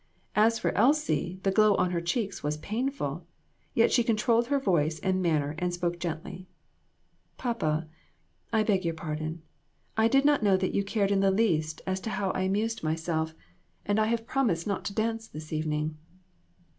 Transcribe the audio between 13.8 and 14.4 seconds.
and I have